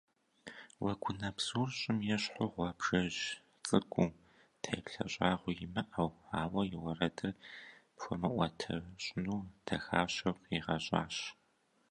Уэгунэбзур 0.83 1.69
щӏым 1.79 1.99
ещхьу 2.15 2.49
гъуабжэжь 2.53 3.21
цӏыкӏуу, 3.65 4.09
теплъэ 4.63 5.05
щӏагъуи 5.13 5.59
имыӏэу, 5.65 6.11
ауэ 6.41 6.61
и 6.75 6.77
уэрэдыр 6.81 7.33
пхуэмыӏуэтэщӏыну 7.95 9.41
дахащэу 9.65 10.35
къигъэщӏащ. 10.43 11.15